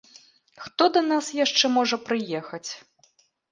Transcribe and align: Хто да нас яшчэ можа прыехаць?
Хто 0.67 0.87
да 0.95 1.03
нас 1.11 1.29
яшчэ 1.45 1.65
можа 1.77 2.01
прыехаць? 2.09 2.67